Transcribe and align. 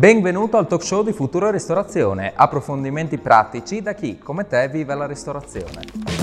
Benvenuto 0.00 0.56
al 0.56 0.66
talk 0.66 0.82
show 0.82 1.04
di 1.04 1.12
Futuro 1.12 1.50
Ristorazione, 1.50 2.32
approfondimenti 2.34 3.18
pratici 3.18 3.82
da 3.82 3.92
chi, 3.92 4.16
come 4.16 4.46
te, 4.46 4.66
vive 4.70 4.94
la 4.94 5.04
ristorazione. 5.04 6.19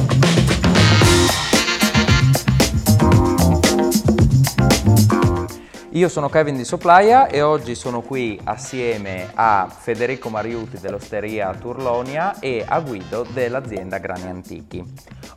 Io 5.98 6.10
sono 6.10 6.30
Kevin 6.30 6.56
di 6.56 6.64
Soplaia 6.64 7.26
e 7.26 7.42
oggi 7.42 7.74
sono 7.74 8.02
qui 8.02 8.40
assieme 8.44 9.32
a 9.34 9.68
Federico 9.68 10.30
Mariuti 10.30 10.78
dell'Osteria 10.78 11.52
Turlonia 11.56 12.38
e 12.38 12.64
a 12.68 12.80
Guido 12.82 13.26
dell'azienda 13.34 13.98
Grani 13.98 14.30
Antichi. 14.30 14.86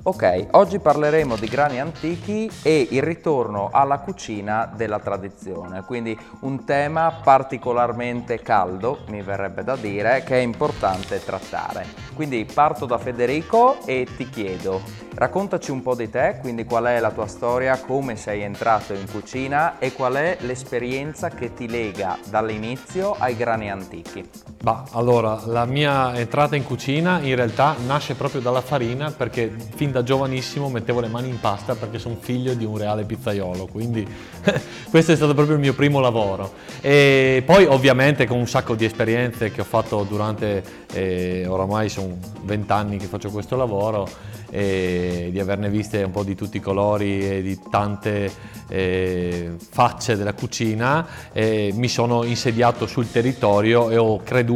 Ok, 0.02 0.46
oggi 0.52 0.78
parleremo 0.78 1.36
di 1.36 1.46
grani 1.46 1.78
antichi 1.78 2.50
e 2.62 2.88
il 2.90 3.02
ritorno 3.02 3.68
alla 3.70 3.98
cucina 3.98 4.70
della 4.74 4.98
tradizione, 4.98 5.82
quindi 5.82 6.18
un 6.40 6.64
tema 6.64 7.20
particolarmente 7.22 8.40
caldo, 8.40 9.00
mi 9.08 9.20
verrebbe 9.20 9.62
da 9.62 9.76
dire, 9.76 10.22
che 10.24 10.36
è 10.36 10.40
importante 10.40 11.22
trattare. 11.22 11.86
Quindi 12.14 12.46
parto 12.46 12.86
da 12.86 12.96
Federico 12.96 13.76
e 13.84 14.06
ti 14.16 14.30
chiedo, 14.30 14.80
raccontaci 15.14 15.70
un 15.70 15.82
po' 15.82 15.94
di 15.94 16.08
te, 16.08 16.38
quindi 16.40 16.64
qual 16.64 16.84
è 16.84 16.98
la 16.98 17.10
tua 17.10 17.26
storia, 17.26 17.78
come 17.78 18.16
sei 18.16 18.40
entrato 18.40 18.94
in 18.94 19.04
cucina 19.10 19.78
e 19.78 19.92
qual 19.92 20.14
è 20.14 20.38
l'esperienza 20.50 21.28
che 21.28 21.54
ti 21.54 21.68
lega 21.68 22.18
dall'inizio 22.28 23.12
ai 23.12 23.36
grani 23.36 23.70
antichi? 23.70 24.28
Bah, 24.62 24.84
allora, 24.90 25.40
la 25.46 25.64
mia 25.64 26.14
entrata 26.18 26.54
in 26.54 26.64
cucina 26.64 27.20
in 27.20 27.34
realtà 27.34 27.76
nasce 27.86 28.14
proprio 28.14 28.42
dalla 28.42 28.60
farina 28.60 29.10
perché 29.10 29.50
fin 29.74 29.90
da 29.90 30.02
giovanissimo 30.02 30.68
mettevo 30.68 31.00
le 31.00 31.08
mani 31.08 31.30
in 31.30 31.40
pasta 31.40 31.74
perché 31.74 31.98
sono 31.98 32.18
figlio 32.20 32.52
di 32.52 32.66
un 32.66 32.76
reale 32.76 33.04
pizzaiolo, 33.04 33.68
quindi 33.68 34.06
questo 34.90 35.12
è 35.12 35.16
stato 35.16 35.32
proprio 35.32 35.54
il 35.54 35.62
mio 35.62 35.72
primo 35.72 35.98
lavoro. 36.00 36.52
E 36.82 37.42
poi 37.46 37.64
ovviamente 37.64 38.26
con 38.26 38.36
un 38.36 38.46
sacco 38.46 38.74
di 38.74 38.84
esperienze 38.84 39.50
che 39.50 39.62
ho 39.62 39.64
fatto 39.64 40.04
durante, 40.06 40.62
eh, 40.92 41.46
oramai 41.46 41.88
sono 41.88 42.18
vent'anni 42.42 42.98
che 42.98 43.06
faccio 43.06 43.30
questo 43.30 43.56
lavoro, 43.56 44.06
e 44.52 45.28
di 45.30 45.38
averne 45.38 45.70
viste 45.70 46.02
un 46.02 46.10
po' 46.10 46.24
di 46.24 46.34
tutti 46.34 46.56
i 46.56 46.60
colori 46.60 47.36
e 47.36 47.40
di 47.40 47.56
tante 47.70 48.28
eh, 48.66 49.52
facce 49.56 50.16
della 50.16 50.32
cucina, 50.32 51.06
eh, 51.32 51.70
mi 51.72 51.86
sono 51.86 52.24
insediato 52.24 52.86
sul 52.86 53.08
territorio 53.08 53.90
e 53.90 53.96
ho 53.96 54.20
creduto 54.24 54.49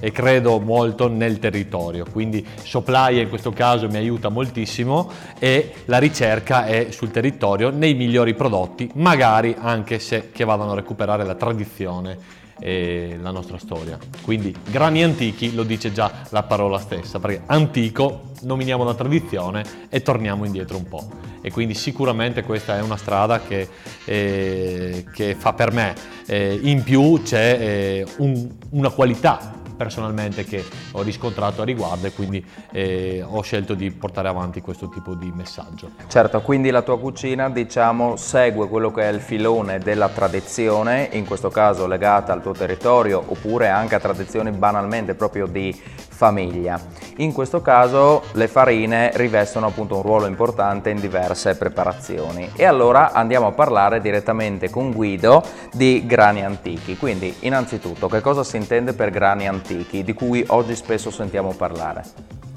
e 0.00 0.10
credo 0.12 0.60
molto 0.60 1.08
nel 1.08 1.38
territorio. 1.38 2.06
Quindi 2.10 2.44
Soplaia 2.62 3.22
in 3.22 3.28
questo 3.28 3.50
caso 3.50 3.88
mi 3.88 3.96
aiuta 3.96 4.28
moltissimo 4.28 5.10
e 5.38 5.72
la 5.86 5.98
ricerca 5.98 6.66
è 6.66 6.88
sul 6.90 7.10
territorio 7.10 7.70
nei 7.70 7.94
migliori 7.94 8.34
prodotti, 8.34 8.90
magari 8.94 9.54
anche 9.58 9.98
se 9.98 10.30
che 10.30 10.44
vadano 10.44 10.72
a 10.72 10.76
recuperare 10.76 11.24
la 11.24 11.34
tradizione 11.34 12.42
e 12.58 13.18
la 13.20 13.30
nostra 13.30 13.58
storia. 13.58 13.98
Quindi 14.22 14.54
grani 14.70 15.02
antichi 15.02 15.54
lo 15.54 15.62
dice 15.62 15.92
già 15.92 16.22
la 16.30 16.42
parola 16.42 16.78
stessa, 16.78 17.18
perché 17.18 17.42
antico 17.46 18.32
nominiamo 18.42 18.84
la 18.84 18.94
tradizione 18.94 19.64
e 19.88 20.02
torniamo 20.02 20.44
indietro 20.44 20.76
un 20.76 20.88
po'. 20.88 21.08
E 21.40 21.50
quindi 21.50 21.74
sicuramente 21.74 22.42
questa 22.42 22.78
è 22.78 22.80
una 22.80 22.96
strada 22.96 23.40
che, 23.40 23.68
eh, 24.04 25.04
che 25.12 25.34
fa 25.34 25.52
per 25.52 25.72
me. 25.72 25.94
Eh, 26.26 26.58
in 26.62 26.82
più 26.82 27.20
c'è 27.22 27.58
eh, 27.60 28.06
un, 28.18 28.48
una 28.70 28.90
qualità 28.90 29.62
personalmente 29.76 30.44
che 30.44 30.64
ho 30.92 31.02
riscontrato 31.02 31.62
a 31.62 31.64
riguardo 31.64 32.06
e 32.06 32.12
quindi 32.12 32.44
eh, 32.72 33.24
ho 33.26 33.42
scelto 33.42 33.74
di 33.74 33.90
portare 33.90 34.28
avanti 34.28 34.60
questo 34.60 34.88
tipo 34.88 35.14
di 35.14 35.30
messaggio. 35.34 35.90
Certo, 36.06 36.40
quindi 36.40 36.70
la 36.70 36.82
tua 36.82 36.98
cucina 36.98 37.48
diciamo 37.50 38.16
segue 38.16 38.68
quello 38.68 38.90
che 38.90 39.02
è 39.02 39.12
il 39.12 39.20
filone 39.20 39.78
della 39.78 40.08
tradizione, 40.08 41.08
in 41.12 41.26
questo 41.26 41.50
caso 41.50 41.86
legata 41.86 42.32
al 42.32 42.42
tuo 42.42 42.52
territorio 42.52 43.22
oppure 43.26 43.68
anche 43.68 43.94
a 43.94 44.00
tradizioni 44.00 44.50
banalmente 44.50 45.14
proprio 45.14 45.46
di 45.46 45.78
famiglia. 46.14 46.80
In 47.18 47.32
questo 47.32 47.60
caso 47.60 48.22
le 48.32 48.48
farine 48.48 49.10
rivestono 49.14 49.66
appunto 49.66 49.96
un 49.96 50.02
ruolo 50.02 50.26
importante 50.26 50.90
in 50.90 51.00
diverse 51.00 51.56
preparazioni 51.56 52.50
e 52.54 52.64
allora 52.64 53.12
andiamo 53.12 53.48
a 53.48 53.52
parlare 53.52 54.00
direttamente 54.00 54.70
con 54.70 54.92
Guido 54.92 55.42
di 55.72 56.04
grani 56.06 56.44
antichi. 56.44 56.96
Quindi 56.96 57.34
innanzitutto 57.40 58.08
che 58.08 58.20
cosa 58.20 58.44
si 58.44 58.56
intende 58.56 58.92
per 58.92 59.10
grani 59.10 59.48
antichi? 59.48 60.02
di 60.04 60.12
cui 60.12 60.44
oggi 60.48 60.76
spesso 60.76 61.10
sentiamo 61.10 61.52
parlare? 61.52 62.02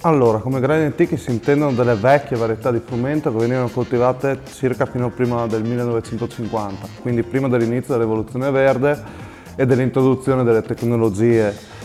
Allora, 0.02 0.38
come 0.38 0.60
grani 0.60 0.86
antichi 0.86 1.18
si 1.18 1.32
intendono 1.32 1.72
delle 1.72 1.96
vecchie 1.96 2.38
varietà 2.38 2.72
di 2.72 2.80
frumento 2.86 3.32
che 3.32 3.40
venivano 3.40 3.68
coltivate 3.68 4.42
circa 4.54 4.86
fino 4.86 5.10
prima 5.10 5.48
del 5.48 5.64
1950, 5.64 6.88
quindi 7.02 7.24
prima 7.24 7.48
dell'inizio 7.48 7.94
della 7.94 8.06
rivoluzione 8.06 8.52
verde 8.52 9.26
e 9.56 9.66
dell'introduzione 9.66 10.44
delle 10.44 10.62
tecnologie 10.62 11.76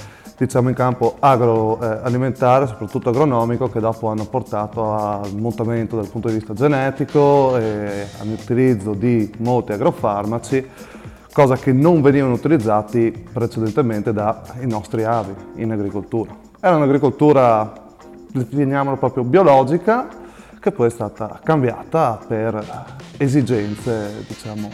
diciamo 0.45 0.69
in 0.69 0.75
campo 0.75 1.17
agroalimentare, 1.19 2.67
soprattutto 2.67 3.11
agronomico, 3.11 3.69
che 3.69 3.79
dopo 3.79 4.09
hanno 4.09 4.25
portato 4.25 4.93
al 4.93 5.33
mutamento 5.35 5.97
dal 5.97 6.09
punto 6.09 6.29
di 6.29 6.35
vista 6.35 6.53
genetico 6.53 7.57
e 7.57 8.07
all'utilizzo 8.21 8.93
di 8.93 9.33
molti 9.39 9.73
agrofarmaci 9.73 10.69
cosa 11.33 11.57
che 11.57 11.73
non 11.73 12.03
venivano 12.03 12.35
utilizzati 12.35 13.27
precedentemente 13.33 14.13
dai 14.13 14.67
nostri 14.67 15.05
avi 15.05 15.35
in 15.57 15.71
agricoltura. 15.71 16.37
Era 16.61 16.77
un'agricoltura, 16.77 17.73
definiamola 18.31 18.97
proprio 18.97 19.25
biologica, 19.25 20.09
che 20.61 20.73
poi 20.73 20.89
è 20.89 20.91
stata 20.91 21.41
cambiata 21.43 22.21
per 22.27 22.85
esigenze, 23.17 24.25
diciamo, 24.27 24.69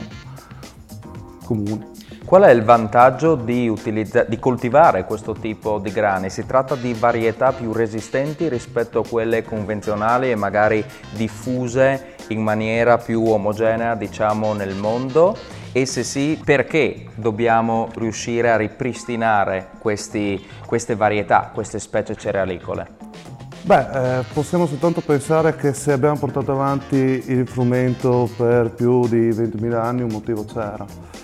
comuni. 1.45 1.98
Qual 2.29 2.43
è 2.43 2.51
il 2.51 2.63
vantaggio 2.63 3.37
di, 3.37 3.73
di, 3.83 4.39
coltivare 4.39 5.07
questo 5.07 5.33
tipo 5.33 5.79
di 5.79 5.91
grani? 5.91 6.29
Si 6.29 6.45
tratta 6.45 6.75
di 6.75 6.93
varietà 6.93 7.53
più 7.53 7.73
resistenti 7.73 8.51
rispetto 8.51 8.99
a 8.99 9.09
quelle 9.09 9.43
convenzionali 9.43 10.31
e 10.31 10.35
magari 10.35 10.85
diffuse 11.15 12.17
in 12.29 12.43
maniera 12.43 12.99
più 12.99 13.27
omogenea, 13.27 13.95
diciamo, 13.95 14.53
nel 14.53 14.75
mondo? 14.75 15.35
e 15.73 15.87
se 15.87 16.03
sì 16.03 16.39
perché 16.45 17.07
dobbiamo 17.15 17.89
riuscire 17.95 18.51
a 18.51 18.57
ripristinare 18.57 19.69
questi, 19.79 20.45
queste 20.67 20.97
varietà, 20.97 21.51
queste 21.55 21.79
specie 21.79 22.15
cerealicole? 22.15 22.89
Beh, 23.63 24.19
eh, 24.19 24.25
possiamo 24.35 24.67
soltanto 24.67 25.01
pensare 25.01 25.57
che 25.57 25.73
se 25.73 25.93
abbiamo 25.93 26.19
portato 26.19 26.53
avanti 26.53 26.97
il 26.97 27.49
frumento 27.49 28.29
per 28.37 28.73
più 28.73 29.09
di 29.09 29.31
20.000 29.31 29.73
anni 29.73 30.03
un 30.03 30.11
motivo 30.11 30.45
c'era. 30.45 31.18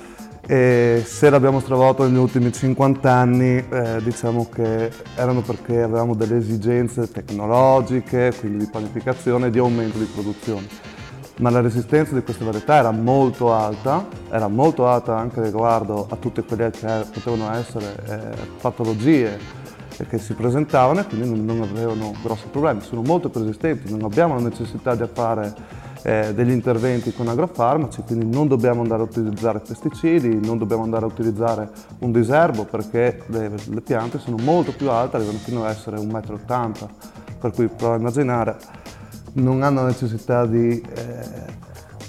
E 0.46 1.02
se 1.06 1.30
l'abbiamo 1.30 1.58
stravolto 1.58 2.06
negli 2.06 2.18
ultimi 2.18 2.52
50 2.52 3.10
anni, 3.10 3.64
eh, 3.66 4.02
diciamo 4.02 4.46
che 4.52 4.90
erano 5.16 5.40
perché 5.40 5.80
avevamo 5.80 6.14
delle 6.14 6.36
esigenze 6.36 7.10
tecnologiche, 7.10 8.32
quindi 8.38 8.64
di 8.64 8.70
panificazione 8.70 9.46
e 9.46 9.50
di 9.50 9.58
aumento 9.58 9.96
di 9.96 10.04
produzione. 10.04 10.66
Ma 11.38 11.48
la 11.48 11.62
resistenza 11.62 12.14
di 12.14 12.22
queste 12.22 12.44
varietà 12.44 12.76
era 12.76 12.90
molto 12.90 13.54
alta, 13.54 14.06
era 14.30 14.46
molto 14.48 14.86
alta 14.86 15.16
anche 15.16 15.42
riguardo 15.42 16.06
a 16.10 16.16
tutte 16.16 16.44
quelle 16.44 16.70
che 16.70 17.06
potevano 17.12 17.52
essere 17.54 17.96
eh, 18.06 18.36
patologie 18.60 19.62
che 20.08 20.18
si 20.18 20.34
presentavano 20.34 21.00
e 21.00 21.04
quindi 21.04 21.28
non, 21.28 21.44
non, 21.44 21.62
avevano 21.62 22.12
grossi 22.22 22.46
problemi, 22.50 22.80
sono 22.82 23.02
molto 23.02 23.30
persistenti, 23.30 23.90
non 23.90 24.02
abbiamo 24.02 24.34
la 24.34 24.42
necessità 24.42 24.94
di 24.94 25.04
fare 25.12 25.54
eh, 26.04 26.34
degli 26.34 26.50
interventi 26.50 27.14
con 27.14 27.28
agrofarmaci, 27.28 28.02
quindi 28.02 28.26
non 28.26 28.46
dobbiamo 28.46 28.82
andare 28.82 29.02
a 29.02 29.04
utilizzare 29.06 29.60
pesticidi, 29.60 30.38
non 30.38 30.58
dobbiamo 30.58 30.82
andare 30.82 31.04
a 31.04 31.08
utilizzare 31.08 31.70
un 32.00 32.12
diserbo 32.12 32.64
perché 32.64 33.22
le, 33.28 33.50
le 33.64 33.80
piante 33.80 34.18
sono 34.18 34.36
molto 34.36 34.72
più 34.72 34.90
alte, 34.90 35.16
arrivano 35.16 35.38
fino 35.38 35.64
ad 35.64 35.70
essere 35.70 35.96
1,80 35.96 36.66
m, 36.66 36.72
per 37.40 37.52
cui 37.52 37.68
prova 37.68 37.94
a 37.94 37.98
immaginare 37.98 38.56
non 39.34 39.62
hanno 39.62 39.84
necessità 39.84 40.44
di, 40.44 40.78
eh, 40.80 41.62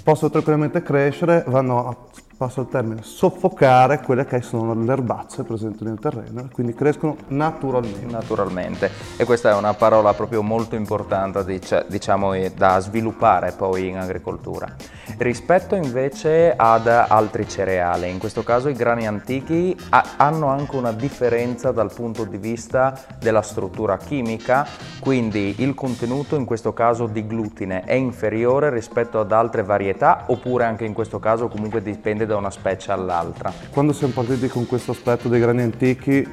possono 0.04 0.30
tranquillamente 0.30 0.82
crescere, 0.82 1.42
vanno 1.48 1.88
a 1.88 1.96
passo 2.36 2.60
il 2.60 2.68
termine, 2.68 3.02
soffocare 3.02 4.00
quelle 4.00 4.26
che 4.26 4.42
sono 4.42 4.74
le 4.74 4.92
erbacce 4.92 5.42
presenti 5.42 5.84
nel 5.84 5.98
terreno 5.98 6.40
e 6.40 6.48
quindi 6.52 6.74
crescono 6.74 7.16
naturalmente. 7.28 8.06
Naturalmente 8.06 8.90
e 9.16 9.24
questa 9.24 9.50
è 9.50 9.54
una 9.54 9.74
parola 9.74 10.12
proprio 10.12 10.42
molto 10.42 10.74
importante 10.74 11.44
diciamo 11.88 12.32
da 12.54 12.78
sviluppare 12.78 13.52
poi 13.52 13.88
in 13.88 13.98
agricoltura. 13.98 14.74
Rispetto 15.18 15.74
invece 15.74 16.52
ad 16.54 16.86
altri 16.86 17.48
cereali, 17.48 18.10
in 18.10 18.18
questo 18.18 18.42
caso 18.42 18.68
i 18.68 18.74
grani 18.74 19.06
antichi 19.06 19.74
hanno 20.18 20.48
anche 20.48 20.76
una 20.76 20.92
differenza 20.92 21.72
dal 21.72 21.90
punto 21.90 22.24
di 22.24 22.36
vista 22.36 22.94
della 23.18 23.40
struttura 23.40 23.96
chimica, 23.96 24.66
quindi 25.00 25.54
il 25.58 25.72
contenuto 25.72 26.36
in 26.36 26.44
questo 26.44 26.74
caso 26.74 27.06
di 27.06 27.26
glutine 27.26 27.84
è 27.84 27.94
inferiore 27.94 28.68
rispetto 28.68 29.18
ad 29.18 29.32
altre 29.32 29.62
varietà 29.62 30.24
oppure 30.26 30.64
anche 30.64 30.84
in 30.84 30.92
questo 30.92 31.18
caso 31.18 31.48
comunque 31.48 31.80
dipende 31.80 32.26
da 32.26 32.36
una 32.36 32.50
specie 32.50 32.92
all'altra. 32.92 33.50
Quando 33.70 33.94
siamo 33.94 34.12
partiti 34.12 34.48
con 34.48 34.66
questo 34.66 34.90
aspetto 34.90 35.28
dei 35.28 35.40
grani 35.40 35.62
antichi, 35.62 36.28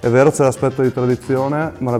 è 0.00 0.08
vero 0.08 0.30
c'è 0.30 0.44
l'aspetto 0.44 0.80
di 0.80 0.90
tradizione, 0.90 1.72
ma 1.78 1.90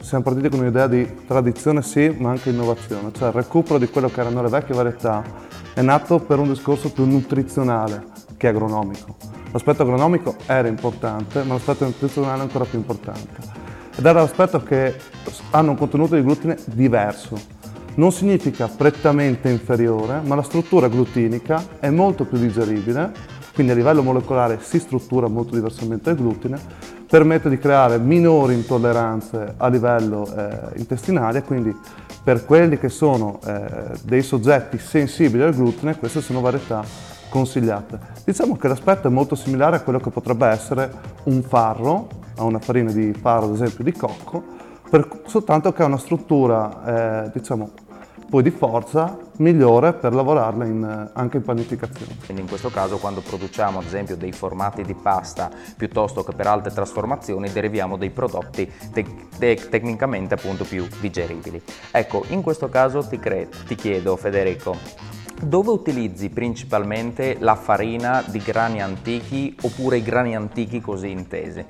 siamo 0.00 0.22
partiti 0.22 0.50
con 0.50 0.60
un'idea 0.60 0.86
di 0.86 1.24
tradizione 1.26 1.80
sì, 1.80 2.14
ma 2.18 2.28
anche 2.28 2.50
innovazione, 2.50 3.10
cioè 3.16 3.28
il 3.28 3.34
recupero 3.34 3.78
di 3.78 3.88
quello 3.88 4.08
che 4.08 4.20
erano 4.20 4.42
le 4.42 4.50
vecchie 4.50 4.74
varietà 4.74 5.24
è 5.72 5.80
nato 5.80 6.18
per 6.18 6.38
un 6.38 6.48
discorso 6.48 6.92
più 6.92 7.06
nutrizionale 7.06 8.04
che 8.36 8.48
agronomico. 8.48 9.16
L'aspetto 9.50 9.80
agronomico 9.80 10.36
era 10.44 10.68
importante, 10.68 11.42
ma 11.44 11.54
l'aspetto 11.54 11.86
nutrizionale 11.86 12.40
è 12.40 12.42
ancora 12.42 12.66
più 12.66 12.78
importante. 12.78 13.60
Ed 13.96 14.04
era 14.04 14.20
l'aspetto 14.20 14.62
che 14.62 14.94
hanno 15.52 15.70
un 15.70 15.76
contenuto 15.78 16.14
di 16.14 16.22
glutine 16.22 16.58
diverso. 16.66 17.38
Non 17.94 18.12
significa 18.12 18.68
prettamente 18.68 19.48
inferiore, 19.48 20.20
ma 20.22 20.34
la 20.34 20.42
struttura 20.42 20.88
glutinica 20.88 21.62
è 21.78 21.88
molto 21.88 22.26
più 22.26 22.36
digeribile, 22.36 23.40
quindi 23.54 23.72
a 23.72 23.74
livello 23.74 24.02
molecolare 24.02 24.58
si 24.60 24.78
struttura 24.78 25.28
molto 25.28 25.54
diversamente 25.54 26.10
il 26.10 26.16
glutine, 26.16 26.58
permette 27.06 27.48
di 27.48 27.58
creare 27.58 27.98
minori 27.98 28.54
intolleranze 28.54 29.54
a 29.56 29.68
livello 29.68 30.26
eh, 30.34 30.78
intestinale, 30.78 31.42
quindi 31.42 31.76
per 32.24 32.44
quelli 32.44 32.78
che 32.78 32.88
sono 32.88 33.40
eh, 33.44 33.98
dei 34.04 34.22
soggetti 34.22 34.78
sensibili 34.78 35.42
al 35.42 35.54
glutine, 35.54 35.98
queste 35.98 36.20
sono 36.20 36.40
varietà 36.40 36.82
consigliate. 37.28 37.98
Diciamo 38.24 38.56
che 38.56 38.68
l'aspetto 38.68 39.08
è 39.08 39.10
molto 39.10 39.34
similare 39.34 39.76
a 39.76 39.80
quello 39.80 39.98
che 39.98 40.10
potrebbe 40.10 40.46
essere 40.46 40.90
un 41.24 41.42
farro, 41.42 42.08
a 42.36 42.44
una 42.44 42.58
farina 42.58 42.92
di 42.92 43.12
farro 43.12 43.46
ad 43.46 43.54
esempio 43.54 43.84
di 43.84 43.92
cocco, 43.92 44.42
per, 44.88 45.08
soltanto 45.26 45.72
che 45.72 45.82
ha 45.82 45.86
una 45.86 45.98
struttura 45.98 47.24
eh, 47.24 47.30
diciamo 47.32 47.70
poi 48.32 48.42
di 48.42 48.50
forza 48.50 49.18
migliore 49.40 49.92
per 49.92 50.14
lavorarla 50.14 50.64
in, 50.64 51.10
anche 51.12 51.36
in 51.36 51.42
panificazione. 51.42 52.16
Quindi 52.24 52.40
in 52.40 52.48
questo 52.48 52.70
caso 52.70 52.96
quando 52.96 53.20
produciamo 53.20 53.80
ad 53.80 53.84
esempio 53.84 54.16
dei 54.16 54.32
formati 54.32 54.84
di 54.84 54.94
pasta 54.94 55.50
piuttosto 55.76 56.24
che 56.24 56.32
per 56.32 56.46
altre 56.46 56.72
trasformazioni 56.72 57.52
deriviamo 57.52 57.98
dei 57.98 58.08
prodotti 58.08 58.72
te- 58.90 59.04
te- 59.38 59.68
tecnicamente 59.68 60.32
appunto 60.32 60.64
più 60.64 60.86
digeribili. 60.98 61.60
Ecco, 61.90 62.24
in 62.28 62.40
questo 62.40 62.70
caso 62.70 63.06
ti, 63.06 63.20
ti 63.66 63.74
chiedo 63.74 64.16
Federico, 64.16 64.78
dove 65.42 65.70
utilizzi 65.70 66.30
principalmente 66.30 67.36
la 67.40 67.56
farina 67.56 68.22
di 68.26 68.38
grani 68.38 68.80
antichi 68.80 69.54
oppure 69.62 69.96
i 69.96 70.02
grani 70.02 70.36
antichi 70.36 70.80
così 70.80 71.10
intesi? 71.10 71.64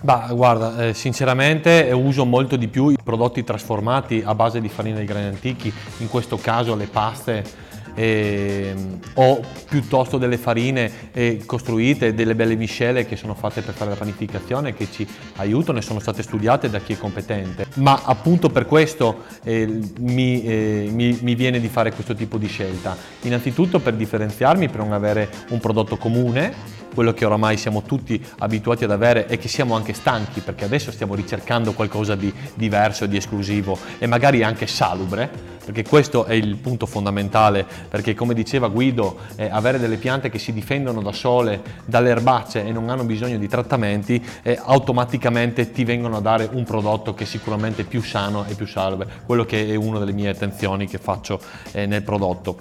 Bah, 0.00 0.28
guarda, 0.32 0.86
eh, 0.86 0.94
sinceramente 0.94 1.90
uso 1.92 2.24
molto 2.24 2.56
di 2.56 2.68
più 2.68 2.88
i 2.88 2.96
prodotti 3.02 3.44
trasformati 3.44 4.22
a 4.24 4.34
base 4.34 4.60
di 4.60 4.68
farina 4.68 4.98
di 4.98 5.04
grani 5.04 5.26
antichi, 5.26 5.72
in 5.98 6.08
questo 6.08 6.36
caso 6.36 6.74
le 6.74 6.86
paste 6.86 7.66
eh, 7.98 8.74
o 9.14 9.40
piuttosto 9.68 10.18
delle 10.18 10.38
farine 10.38 11.10
eh, 11.12 11.42
costruite, 11.44 12.14
delle 12.14 12.36
belle 12.36 12.54
miscele 12.54 13.04
che 13.04 13.16
sono 13.16 13.34
fatte 13.34 13.60
per 13.60 13.74
fare 13.74 13.90
la 13.90 13.96
panificazione 13.96 14.72
che 14.72 14.86
ci 14.88 15.06
aiutano 15.36 15.78
e 15.78 15.82
sono 15.82 15.98
state 15.98 16.22
studiate 16.22 16.70
da 16.70 16.78
chi 16.78 16.92
è 16.92 16.96
competente. 16.96 17.66
Ma 17.74 18.00
appunto 18.04 18.50
per 18.50 18.66
questo 18.66 19.24
eh, 19.42 19.80
mi, 19.98 20.44
eh, 20.44 20.88
mi, 20.92 21.18
mi 21.22 21.34
viene 21.34 21.58
di 21.58 21.68
fare 21.68 21.92
questo 21.92 22.14
tipo 22.14 22.38
di 22.38 22.46
scelta. 22.46 22.96
Innanzitutto 23.22 23.80
per 23.80 23.94
differenziarmi, 23.94 24.68
per 24.68 24.78
non 24.78 24.92
avere 24.92 25.28
un 25.48 25.58
prodotto 25.58 25.96
comune 25.96 26.76
quello 26.94 27.12
che 27.12 27.24
oramai 27.24 27.56
siamo 27.56 27.82
tutti 27.82 28.20
abituati 28.38 28.82
ad 28.82 28.90
avere 28.90 29.28
e 29.28 29.38
che 29.38 29.46
siamo 29.46 29.76
anche 29.76 29.92
stanchi 29.92 30.40
perché 30.40 30.64
adesso 30.64 30.90
stiamo 30.90 31.14
ricercando 31.14 31.72
qualcosa 31.72 32.16
di 32.16 32.32
diverso, 32.54 33.06
di 33.06 33.16
esclusivo 33.16 33.78
e 33.98 34.06
magari 34.06 34.42
anche 34.42 34.66
salubre, 34.66 35.47
perché 35.68 35.86
questo 35.86 36.24
è 36.24 36.32
il 36.32 36.56
punto 36.56 36.86
fondamentale, 36.86 37.66
perché 37.90 38.14
come 38.14 38.32
diceva 38.32 38.68
Guido, 38.68 39.18
eh, 39.36 39.50
avere 39.50 39.78
delle 39.78 39.98
piante 39.98 40.30
che 40.30 40.38
si 40.38 40.54
difendono 40.54 41.02
da 41.02 41.12
sole, 41.12 41.60
dalle 41.84 42.08
erbacce 42.08 42.64
e 42.64 42.72
non 42.72 42.88
hanno 42.88 43.04
bisogno 43.04 43.36
di 43.36 43.46
trattamenti, 43.48 44.24
eh, 44.42 44.58
automaticamente 44.64 45.70
ti 45.70 45.84
vengono 45.84 46.16
a 46.16 46.20
dare 46.22 46.48
un 46.50 46.64
prodotto 46.64 47.12
che 47.12 47.24
è 47.24 47.26
sicuramente 47.26 47.84
più 47.84 48.00
sano 48.00 48.46
e 48.46 48.54
più 48.54 48.66
salubre, 48.66 49.08
quello 49.26 49.44
che 49.44 49.68
è 49.68 49.74
una 49.74 49.98
delle 49.98 50.12
mie 50.12 50.30
attenzioni 50.30 50.86
che 50.86 50.96
faccio 50.96 51.38
eh, 51.72 51.84
nel 51.84 52.02
prodotto. 52.02 52.56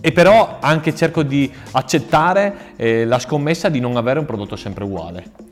E 0.00 0.12
però 0.12 0.58
anche 0.60 0.94
cerco 0.94 1.24
di 1.24 1.52
accettare 1.72 2.74
eh, 2.76 3.04
la 3.04 3.18
scommessa 3.18 3.68
di 3.68 3.80
non 3.80 3.96
avere 3.96 4.20
un 4.20 4.26
prodotto 4.26 4.54
sempre 4.54 4.84
uguale 4.84 5.43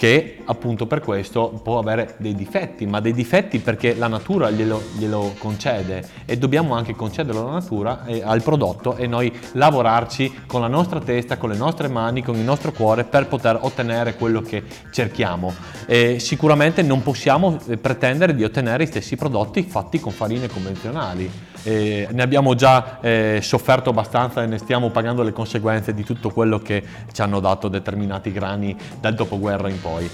che 0.00 0.38
appunto 0.46 0.86
per 0.86 1.00
questo 1.00 1.60
può 1.62 1.78
avere 1.78 2.14
dei 2.16 2.34
difetti, 2.34 2.86
ma 2.86 3.00
dei 3.00 3.12
difetti 3.12 3.58
perché 3.58 3.94
la 3.94 4.06
natura 4.06 4.50
glielo, 4.50 4.82
glielo 4.96 5.34
concede 5.36 6.08
e 6.24 6.38
dobbiamo 6.38 6.74
anche 6.74 6.96
concederlo 6.96 7.42
alla 7.42 7.58
natura, 7.58 8.06
e 8.06 8.22
al 8.24 8.42
prodotto 8.42 8.96
e 8.96 9.06
noi 9.06 9.30
lavorarci 9.52 10.44
con 10.46 10.62
la 10.62 10.68
nostra 10.68 11.00
testa, 11.00 11.36
con 11.36 11.50
le 11.50 11.56
nostre 11.58 11.88
mani, 11.88 12.22
con 12.22 12.34
il 12.34 12.40
nostro 12.40 12.72
cuore 12.72 13.04
per 13.04 13.28
poter 13.28 13.58
ottenere 13.60 14.14
quello 14.14 14.40
che 14.40 14.62
cerchiamo. 14.90 15.52
E 15.84 16.18
sicuramente 16.18 16.80
non 16.80 17.02
possiamo 17.02 17.58
eh, 17.66 17.76
pretendere 17.76 18.34
di 18.34 18.42
ottenere 18.42 18.84
gli 18.84 18.86
stessi 18.86 19.16
prodotti 19.16 19.62
fatti 19.64 20.00
con 20.00 20.12
farine 20.12 20.48
convenzionali. 20.48 21.49
E 21.62 22.08
ne 22.10 22.22
abbiamo 22.22 22.54
già 22.54 23.00
eh, 23.00 23.40
sofferto 23.42 23.90
abbastanza 23.90 24.42
e 24.42 24.46
ne 24.46 24.58
stiamo 24.58 24.90
pagando 24.90 25.22
le 25.22 25.32
conseguenze 25.32 25.94
di 25.94 26.04
tutto 26.04 26.30
quello 26.30 26.58
che 26.58 26.82
ci 27.12 27.20
hanno 27.20 27.40
dato 27.40 27.68
determinati 27.68 28.32
grani 28.32 28.76
dal 29.00 29.14
dopoguerra 29.14 29.68
in 29.68 29.80
poi. 29.80 30.10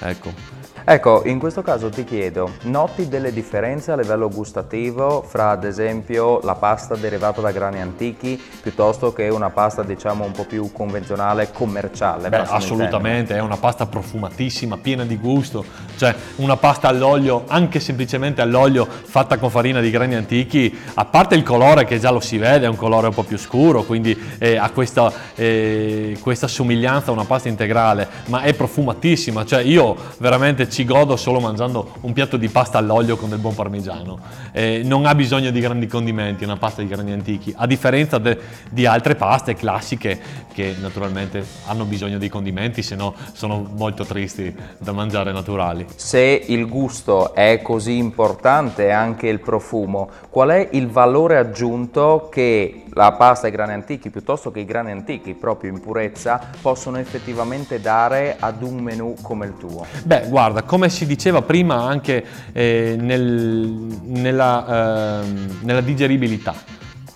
Ecco. 0.00 0.63
Ecco, 0.86 1.22
in 1.24 1.38
questo 1.38 1.62
caso 1.62 1.88
ti 1.88 2.04
chiedo, 2.04 2.56
noti 2.64 3.08
delle 3.08 3.32
differenze 3.32 3.90
a 3.90 3.96
livello 3.96 4.28
gustativo 4.28 5.24
fra 5.26 5.48
ad 5.48 5.64
esempio 5.64 6.40
la 6.42 6.56
pasta 6.56 6.94
derivata 6.94 7.40
da 7.40 7.52
grani 7.52 7.80
antichi 7.80 8.38
piuttosto 8.60 9.14
che 9.14 9.30
una 9.30 9.48
pasta 9.48 9.82
diciamo 9.82 10.26
un 10.26 10.32
po' 10.32 10.44
più 10.44 10.72
convenzionale, 10.72 11.50
commerciale? 11.52 12.28
Beh, 12.28 12.36
assolutamente, 12.36 13.34
è 13.34 13.40
una 13.40 13.56
pasta 13.56 13.86
profumatissima, 13.86 14.76
piena 14.76 15.06
di 15.06 15.16
gusto, 15.16 15.64
cioè 15.96 16.14
una 16.36 16.58
pasta 16.58 16.88
all'olio, 16.88 17.44
anche 17.46 17.80
semplicemente 17.80 18.42
all'olio 18.42 18.86
fatta 18.86 19.38
con 19.38 19.48
farina 19.48 19.80
di 19.80 19.88
grani 19.88 20.16
antichi, 20.16 20.78
a 20.92 21.06
parte 21.06 21.34
il 21.34 21.44
colore 21.44 21.86
che 21.86 21.98
già 21.98 22.10
lo 22.10 22.20
si 22.20 22.36
vede, 22.36 22.66
è 22.66 22.68
un 22.68 22.76
colore 22.76 23.06
un 23.06 23.14
po' 23.14 23.22
più 23.22 23.38
scuro, 23.38 23.84
quindi 23.84 24.14
eh, 24.36 24.58
ha 24.58 24.68
questa, 24.68 25.10
eh, 25.34 26.18
questa 26.20 26.46
somiglianza 26.46 27.08
a 27.08 27.14
una 27.14 27.24
pasta 27.24 27.48
integrale, 27.48 28.06
ma 28.26 28.42
è 28.42 28.52
profumatissima, 28.52 29.46
cioè 29.46 29.62
io 29.62 29.96
veramente 30.18 30.72
ci 30.74 30.84
godo 30.84 31.14
solo 31.14 31.38
mangiando 31.38 31.92
un 32.00 32.12
piatto 32.12 32.36
di 32.36 32.48
pasta 32.48 32.78
all'olio 32.78 33.16
con 33.16 33.28
del 33.28 33.38
buon 33.38 33.54
parmigiano. 33.54 34.18
Eh, 34.50 34.82
non 34.84 35.06
ha 35.06 35.14
bisogno 35.14 35.52
di 35.52 35.60
grandi 35.60 35.86
condimenti, 35.86 36.42
una 36.42 36.56
pasta 36.56 36.82
di 36.82 36.88
grani 36.88 37.12
antichi, 37.12 37.54
a 37.56 37.64
differenza 37.68 38.18
de, 38.18 38.36
di 38.70 38.84
altre 38.84 39.14
paste 39.14 39.54
classiche 39.54 40.20
che 40.52 40.74
naturalmente 40.80 41.44
hanno 41.66 41.84
bisogno 41.84 42.18
di 42.18 42.28
condimenti, 42.28 42.82
se 42.82 42.96
no 42.96 43.14
sono 43.32 43.68
molto 43.76 44.04
tristi 44.04 44.52
da 44.78 44.90
mangiare 44.90 45.30
naturali. 45.30 45.86
Se 45.94 46.44
il 46.46 46.68
gusto 46.68 47.34
è 47.34 47.60
così 47.62 47.96
importante, 47.96 48.90
anche 48.90 49.28
il 49.28 49.38
profumo, 49.38 50.08
qual 50.28 50.48
è 50.50 50.70
il 50.72 50.88
valore 50.88 51.36
aggiunto 51.36 52.28
che 52.32 52.84
la 52.94 53.12
pasta 53.12 53.46
ai 53.46 53.52
grani 53.52 53.72
antichi 53.72 54.10
piuttosto 54.10 54.50
che 54.50 54.60
i 54.60 54.64
grani 54.64 54.92
antichi 54.92 55.34
proprio 55.34 55.70
in 55.70 55.80
purezza 55.80 56.40
possono 56.60 56.98
effettivamente 56.98 57.80
dare 57.80 58.36
ad 58.38 58.62
un 58.62 58.78
menù 58.78 59.14
come 59.22 59.46
il 59.46 59.56
tuo? 59.56 59.84
Beh, 60.04 60.26
guarda, 60.28 60.62
come 60.64 60.88
si 60.90 61.06
diceva 61.06 61.42
prima 61.42 61.82
anche 61.82 62.24
eh, 62.52 62.96
nel, 62.98 64.00
nella, 64.02 65.22
eh, 65.22 65.26
nella 65.60 65.80
digeribilità. 65.80 66.54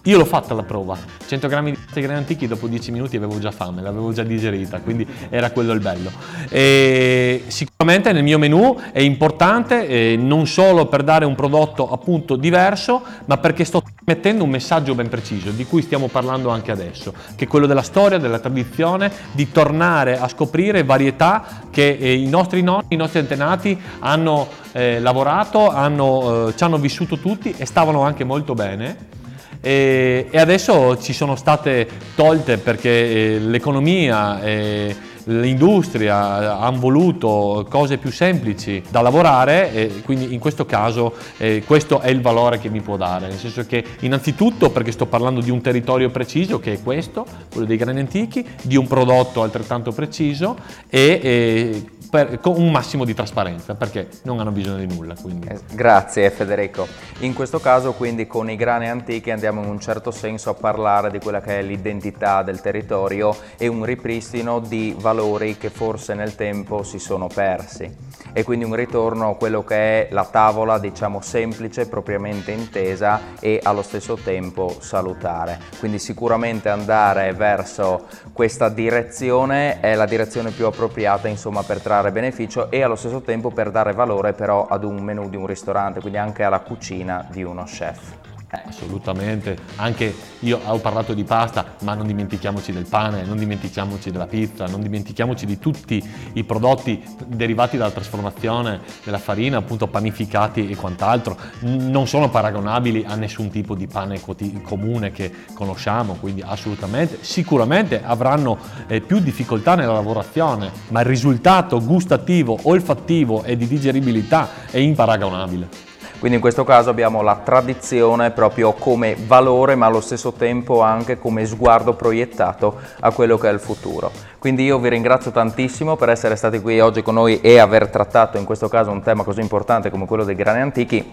Io 0.05 0.17
l'ho 0.17 0.25
fatta 0.25 0.55
la 0.55 0.63
prova, 0.63 0.97
100 1.27 1.49
grammi 1.49 1.73
di 1.73 1.78
grani 1.95 2.19
antichi 2.19 2.47
dopo 2.47 2.67
10 2.67 2.93
minuti 2.93 3.17
avevo 3.17 3.39
già 3.39 3.51
fame, 3.51 3.83
l'avevo 3.83 4.13
già 4.13 4.23
digerita, 4.23 4.81
quindi 4.81 5.07
era 5.29 5.51
quello 5.51 5.73
il 5.73 5.81
bello. 5.81 6.11
E 6.49 7.45
sicuramente 7.47 8.13
nel 8.13 8.23
mio 8.23 8.39
menù 8.39 8.77
è 8.93 9.01
importante 9.01 10.17
non 10.17 10.47
solo 10.47 10.87
per 10.87 11.03
dare 11.03 11.25
un 11.25 11.35
prodotto 11.35 11.91
appunto 11.91 12.37
diverso, 12.37 13.03
ma 13.25 13.39
perché 13.39 13.65
sto 13.65 13.83
mettendo 14.05 14.45
un 14.45 14.51
messaggio 14.51 14.95
ben 14.95 15.09
preciso 15.09 15.51
di 15.51 15.65
cui 15.67 15.83
stiamo 15.83 16.09
parlando 16.09 16.49
anche 16.49 16.71
adesso, 16.71 17.13
che 17.35 17.45
è 17.45 17.49
quello 17.49 17.67
della 17.67 17.83
storia, 17.83 18.19
della 18.19 18.39
tradizione, 18.39 19.11
di 19.33 19.51
tornare 19.51 20.19
a 20.19 20.29
scoprire 20.29 20.85
varietà 20.85 21.67
che 21.71 21.97
eh, 22.01 22.15
i 22.15 22.29
nostri 22.29 22.63
nonni, 22.63 22.87
i 22.89 22.97
nostri 22.97 23.19
antenati 23.19 23.79
hanno 24.01 24.49
eh, 24.73 25.01
lavorato, 25.01 25.69
hanno, 25.69 26.49
eh, 26.49 26.57
ci 26.57 26.65
hanno 26.65 26.79
vissuto 26.79 27.19
tutti 27.19 27.55
e 27.57 27.67
stavano 27.67 28.03
anche 28.03 28.25
molto 28.25 28.55
bene 28.55 29.17
e, 29.61 30.29
e 30.31 30.39
adesso 30.39 30.99
ci 30.99 31.13
sono 31.13 31.37
state 31.37 31.89
tolte 32.15 32.59
perché 32.59 32.91
eh, 33.37 33.39
l'economia 33.41 34.43
e 34.43 34.97
l'industria 35.29 36.59
hanno 36.59 36.79
voluto 36.79 37.67
cose 37.69 37.99
più 37.99 38.11
semplici 38.11 38.83
da 38.89 39.03
lavorare 39.03 39.73
e 39.73 40.03
quindi 40.03 40.33
in 40.33 40.41
questo 40.41 40.65
caso 40.65 41.15
eh, 41.37 41.63
questo 41.67 42.01
è 42.01 42.09
il 42.09 42.21
valore 42.21 42.59
che 42.59 42.71
mi 42.71 42.81
può 42.81 42.97
dare, 42.97 43.29
nel 43.29 43.37
senso 43.37 43.67
che 43.67 43.85
innanzitutto 44.01 44.71
perché 44.71 44.91
sto 44.91 45.07
parlando 45.07 45.41
di 45.41 45.51
un 45.51 45.61
territorio 45.61 46.11
preciso 46.11 46.59
che 46.59 46.75
è 46.75 46.83
questo, 46.83 47.27
quello 47.51 47.67
dei 47.67 47.77
grani 47.77 48.01
antichi, 48.01 48.47
di 48.63 48.77
un 48.77 48.87
prodotto 48.87 49.43
altrettanto 49.43 49.93
preciso 49.93 50.57
e, 50.89 51.21
e 51.23 51.85
per, 52.11 52.41
con 52.41 52.55
un 52.57 52.71
massimo 52.71 53.05
di 53.05 53.15
trasparenza 53.15 53.75
perché 53.75 54.09
non 54.23 54.41
hanno 54.41 54.51
bisogno 54.51 54.85
di 54.85 54.95
nulla. 54.95 55.15
Eh, 55.47 55.59
grazie 55.73 56.31
Federico. 56.31 56.87
In 57.21 57.35
questo 57.35 57.61
caso 57.61 57.93
quindi 57.93 58.27
con 58.27 58.51
i 58.51 58.57
grani 58.57 58.89
antichi 58.89 59.31
andiamo 59.31 59.63
in 59.63 59.69
un 59.69 59.81
certo 59.81 60.11
senso 60.11 60.51
a 60.51 60.55
parlare 60.55 61.11
di 61.11 61.19
quella 61.19 61.41
che 61.41 61.59
è 61.59 61.63
l'identità 61.63 62.43
del 62.43 62.61
territorio 62.61 63.37
e 63.57 63.67
un 63.67 63.85
ripristino 63.85 64.61
di 64.61 64.95
valori 64.99 65.57
che 65.57 65.71
forse 65.71 66.15
nel 66.15 66.35
tempo 66.35 66.83
si 66.83 66.99
sono 66.99 67.27
persi 67.27 68.08
e 68.33 68.43
quindi 68.43 68.65
un 68.65 68.75
ritorno 68.75 69.31
a 69.31 69.37
quello 69.37 69.65
che 69.65 70.09
è 70.09 70.13
la 70.13 70.25
tavola 70.25 70.79
diciamo 70.79 71.21
semplice, 71.21 71.89
propriamente 71.89 72.53
intesa 72.53 73.21
e 73.41 73.61
allo 73.63 73.83
stesso 73.83 74.17
tempo 74.17 74.77
salutare. 74.81 75.59
Quindi 75.79 75.99
sicuramente 75.99 76.69
andare 76.69 77.33
verso 77.33 78.07
questa 78.33 78.69
direzione 78.69 79.81
è 79.81 79.95
la 79.95 80.07
direzione 80.07 80.51
più 80.51 80.67
appropriata 80.67 81.29
insomma 81.29 81.63
per 81.63 81.81
trarre 81.81 82.13
beneficio 82.13 82.71
e 82.71 82.83
allo 82.83 82.97
stesso 82.97 83.21
tempo 83.21 83.51
per 83.51 83.71
dare 83.71 83.93
valore 83.93 84.33
però 84.33 84.67
ad 84.67 84.85
un 84.85 85.03
menù 85.03 85.29
di 85.29 85.37
un 85.37 85.47
ristorante, 85.47 86.01
quindi 86.01 86.19
anche 86.19 86.43
alla 86.43 86.61
cucina 86.61 87.27
di 87.31 87.43
uno 87.43 87.65
chef. 87.65 88.38
Eh, 88.51 88.63
assolutamente, 88.67 89.59
anche 89.77 90.15
io 90.39 90.59
ho 90.65 90.79
parlato 90.79 91.13
di 91.13 91.23
pasta, 91.23 91.75
ma 91.83 91.93
non 91.93 92.07
dimentichiamoci 92.07 92.73
del 92.73 92.87
pane, 92.89 93.23
non 93.25 93.37
dimentichiamoci 93.37 94.11
della 94.11 94.27
pizza, 94.27 94.65
non 94.67 94.81
dimentichiamoci 94.81 95.45
di 95.45 95.59
tutti 95.59 96.03
i 96.33 96.45
prodotti 96.45 97.05
derivati 97.27 97.77
dalla 97.77 97.91
trasformazione 97.91 98.81
della 99.05 99.19
farina, 99.19 99.59
appunto 99.59 99.87
panificati 99.87 100.67
e 100.67 100.77
quant'altro, 100.77 101.37
non 101.61 102.07
sono 102.07 102.31
paragonabili 102.31 103.05
a 103.07 103.17
nessun 103.17 103.51
tipo 103.51 103.75
di 103.75 103.87
pane 103.87 104.19
comune 104.63 105.11
che 105.11 105.31
conosciamo, 105.53 106.15
quindi 106.15 106.41
assolutamente, 106.41 107.19
sicuramente 107.21 108.03
avranno 108.03 108.57
eh, 108.87 109.03
più 109.03 109.19
difficoltà 109.19 109.75
nella 109.75 109.93
lavorazione, 109.93 110.71
ma 110.89 111.01
il 111.01 111.07
risultato 111.07 111.83
gustativo, 111.85 112.59
olfattivo 112.63 113.43
e 113.43 113.59
di 113.59 113.67
digeribilità 113.67 114.49
è 114.71 114.79
imparagonabile. 114.79 115.89
Quindi 116.19 116.37
in 116.37 116.43
questo 116.43 116.65
caso 116.65 116.91
abbiamo 116.91 117.23
la 117.23 117.41
tradizione 117.45 118.33
proprio 118.33 118.73
come 118.73 119.17
valore 119.27 119.77
ma 119.77 119.87
allo 119.87 120.01
stesso 120.01 120.33
tempo 120.33 120.81
anche 120.81 121.19
come 121.19 121.47
sguardo 121.47 121.95
proiettato 121.95 122.77
a 123.01 123.13
quello 123.13 123.39
che 123.39 123.49
è 123.49 123.53
il 123.53 123.61
futuro. 123.61 124.11
Quindi 124.39 124.65
io 124.65 124.79
vi 124.79 124.89
ringrazio 124.89 125.31
tantissimo 125.31 125.97
per 125.97 126.09
essere 126.09 126.35
stati 126.35 126.61
qui 126.61 126.81
oggi 126.81 127.03
con 127.03 127.15
noi 127.15 127.41
e 127.41 127.59
aver 127.59 127.89
trattato 127.89 128.37
in 128.37 128.45
questo 128.45 128.69
caso 128.69 128.91
un 128.91 129.03
tema 129.03 129.23
così 129.23 129.41
importante 129.41 129.91
come 129.91 130.07
quello 130.07 130.25
dei 130.25 130.35
grani 130.35 130.61
antichi 130.61 131.13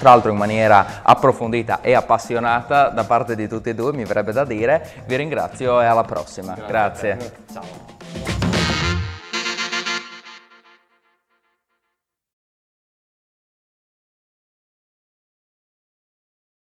tra 0.00 0.10
l'altro 0.10 0.30
in 0.30 0.38
maniera 0.38 1.02
approfondita 1.02 1.80
e 1.82 1.92
appassionata 1.92 2.88
da 2.88 3.04
parte 3.04 3.36
di 3.36 3.46
tutti 3.46 3.68
e 3.68 3.74
due, 3.74 3.92
mi 3.92 4.04
verrebbe 4.04 4.32
da 4.32 4.46
dire. 4.46 5.04
Vi 5.04 5.14
ringrazio 5.14 5.78
e 5.82 5.84
alla 5.84 6.04
prossima. 6.04 6.54
Grazie. 6.54 7.16
Grazie. 7.16 7.32
Ciao. 7.52 7.99